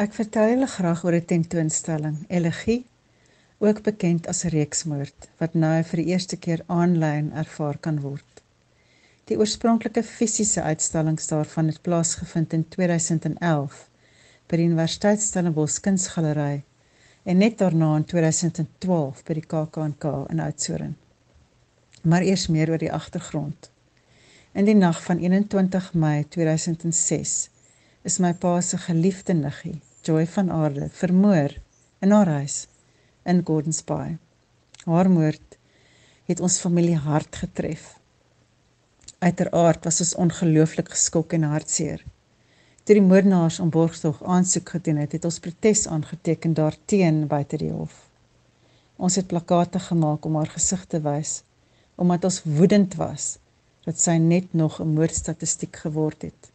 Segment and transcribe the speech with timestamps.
[0.00, 2.86] Ek vertel julle graag oor 'n tentoonstelling, Elegie,
[3.58, 8.40] ook bekend as Reeksmoord, wat nou vir die eerste keer aanlyn ervaar kan word.
[9.28, 13.82] Die oorspronklike fisiese uitstallings daarvan het plaasgevind in 2011
[14.48, 16.62] by die Universiteit Stellenbosch Kunsgalery
[17.24, 20.96] en net daarna in 2012 by die KAK&K in Oudtshoorn.
[22.02, 23.70] Maar eers meer oor die agtergrond.
[24.54, 27.50] In die nag van 21 Mei 2006
[28.02, 31.52] is my pa se geliefde niggie, Joy van Aarde vermoor
[32.00, 32.66] in haar huis
[33.22, 34.16] in Gordons Bay.
[34.84, 35.56] Haar moord
[36.24, 37.98] het ons familie hard getref.
[39.18, 42.00] Uiteraard was ons ongelooflik geskok en hartseer.
[42.84, 47.72] Toe die moordenaars om borgtog aansoek gedoen het, het ons protes aangeteken daarteen buite die
[47.72, 47.98] hof.
[48.96, 51.42] Ons het plakate gemaak om haar gesig te wys
[52.00, 53.34] omdat ons woedend was
[53.84, 56.50] dat sy net nog 'n moordstatistiek geword het.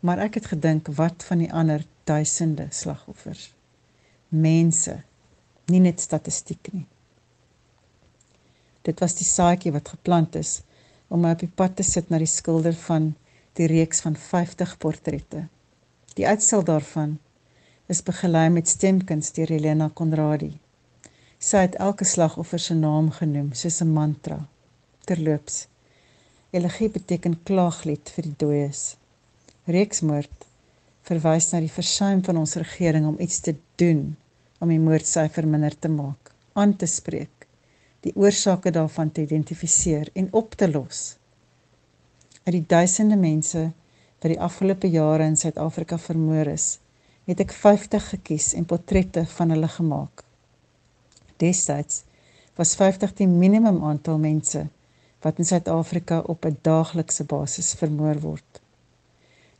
[0.00, 3.50] Maar ek het gedink wat van die ander duisende slagoffers.
[4.28, 5.02] Mense,
[5.66, 6.86] nie net statistiek nie.
[8.86, 10.60] Dit was die saadjie wat geplant is
[11.08, 13.12] om my op die pad te sit na die skilder van
[13.58, 15.46] die reeks van 50 portrette.
[16.16, 17.18] Die uitstel daarvan
[17.90, 20.52] is begelei met stemkuns deur Helena Konradi.
[21.40, 24.38] Sy het elke slagoffer se naam genoem soos 'n mantra.
[25.06, 25.66] Terloops.
[26.50, 28.96] Elegie beteken klaaglied vir die dooies.
[29.68, 30.46] Reeksmoord
[31.04, 34.16] verwys na die versuim van ons regering om iets te doen
[34.60, 37.46] om die moordsyfer minder te maak, aan te spreek,
[38.04, 41.16] die oorsake daarvan te identifiseer en op te los.
[42.44, 43.66] Uit die duisende mense
[44.20, 46.78] wat die afgelope jare in Suid-Afrika vermoor is,
[47.28, 50.24] het ek 50 gekies en portrette van hulle gemaak.
[51.40, 52.02] Destyds
[52.56, 54.66] was 50 die minimum aantal mense
[55.24, 58.59] wat in Suid-Afrika op 'n daaglikse basis vermoor word.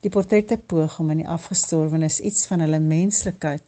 [0.00, 3.64] Die portrette poog om aan die afgestorwenes iets van hulle menslikheid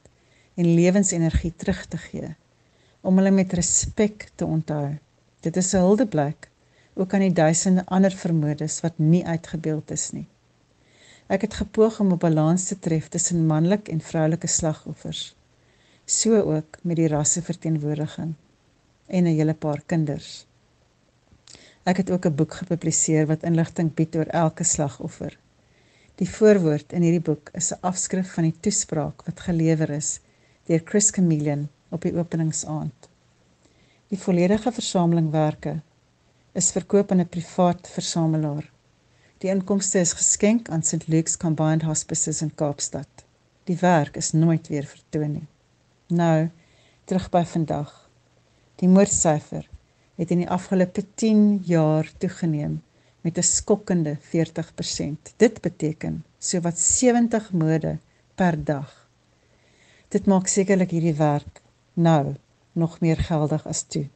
[0.56, 2.30] en lewensenergie terug te gee,
[3.04, 4.94] om hulle met respek te onthou.
[5.44, 6.48] Dit is 'n huldeblyk
[6.94, 10.26] ook aan die duisende ander vermoedes wat nie uitgebeeld is nie.
[11.26, 15.36] Ek het gepoog om 'n balans te tref tussen manlike en vroulike slagoffers,
[16.06, 18.34] so ook met die rasseverteenwoordiging
[19.06, 20.46] en 'n hele paar kinders.
[21.84, 25.38] Ek het ook 'n boek gepubliseer wat inligting bied oor elke slagoffer
[26.22, 30.10] Die voorwoord in hierdie boek is 'n afskrif van die toespraak wat gelewer is
[30.68, 31.64] deur Chris Chameleon
[31.96, 33.08] op die openingsaand.
[34.12, 35.72] Die volledige versamelingwerke
[36.60, 38.70] is verkoop aan 'n privaat versamelaar.
[39.38, 43.26] Die inkomste is geskenk aan St Luke's Combined Hospices in Kaapstad.
[43.64, 45.48] Die werk is nooit weer vertoon nie.
[46.06, 46.50] Nou
[47.04, 48.10] terug by vandag.
[48.76, 49.68] Die moordsyfer
[50.14, 52.82] het in die afgelope 10 jaar toegeneem
[53.22, 55.34] met 'n skokkende 40%.
[55.36, 57.98] Dit beteken sowat 70 mode
[58.34, 59.08] per dag.
[60.08, 61.62] Dit maak sekerlik hierdie werk
[61.92, 62.34] nou
[62.72, 64.08] nog meer geldig as toe.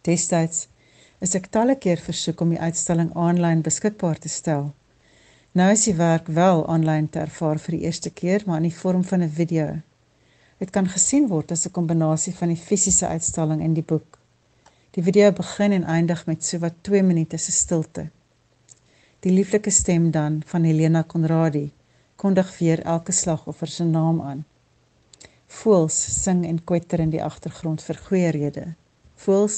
[0.00, 0.68] Destyds
[1.18, 4.72] is ek talle keer versoek om die uitstalling aanlyn beskikbaar te stel.
[5.52, 8.78] Nou is die werk wel aanlyn te ervaar vir die eerste keer, maar in die
[8.80, 9.80] vorm van 'n video.
[10.58, 14.18] Dit kan gesien word as 'n kombinasie van die fisiese uitstalling en die boek.
[14.90, 18.10] Die video begin en eindig met sowat 2 minute se stilte.
[19.24, 21.70] Die lieflike stem dan van Helena Konradi
[22.20, 24.42] kondig weer elke slagoffer se naam aan.
[25.46, 28.64] Voels sing en kwetter in die agtergrond vir goeie rede.
[29.24, 29.54] Voels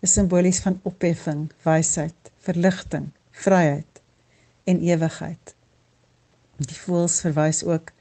[0.00, 3.10] is simbolies van opheffing, wysheid, verligting,
[3.44, 4.00] vryheid
[4.64, 5.52] en ewigheid.
[6.56, 7.92] Die voels verwys ook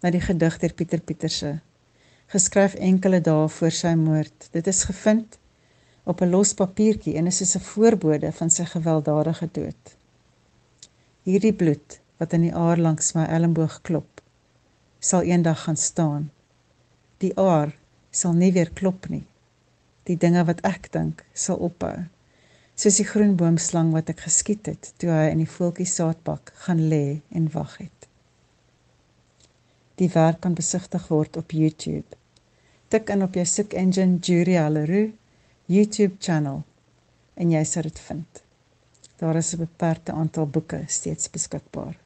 [0.00, 1.52] na die gedig deur Pieter Pieterse,
[2.32, 4.48] geskryf enkele dae voor sy moord.
[4.56, 5.36] Dit is gevind
[6.08, 9.96] op 'n los papiertjie en is soos 'n voorbode van sy gewelddadige dood.
[11.26, 14.20] Hierdie bloed wat in die aar langs my elmboog klop,
[15.02, 16.28] sal eendag gaan staan.
[17.18, 17.72] Die aar
[18.14, 19.24] sal nie weer klop nie.
[20.06, 22.06] Die dinge wat ek dink sal ophou.
[22.78, 26.86] Soos die groen boomslang wat ek geskiet het toe hy in die voeltjie saadbak gaan
[26.94, 28.08] lê en wag het.
[29.98, 32.06] Die werk kan besigtig word op YouTube.
[32.94, 35.10] Tik in op jou soek engine Julia Leroux
[35.66, 36.62] YouTube channel
[37.34, 38.45] en jy sal dit vind.
[39.16, 41.96] Daar is 'n beperkte aantal boeke steeds beskikbaar.